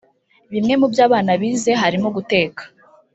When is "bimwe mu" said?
0.53-0.87